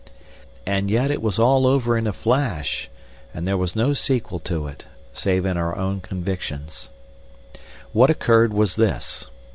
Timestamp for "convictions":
6.01-6.89